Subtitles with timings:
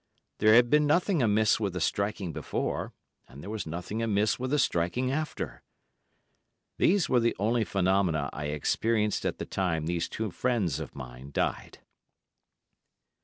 [0.39, 2.91] There had been nothing amiss with the striking before,
[3.27, 5.61] and there was nothing amiss with the striking after.
[6.79, 11.29] These were the only phenomena I experienced at the time these two friends of mine
[11.31, 11.81] died.